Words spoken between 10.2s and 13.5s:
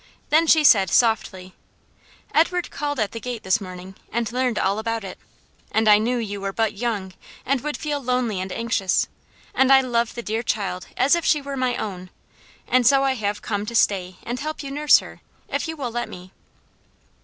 dear child as if she were my own, and so I have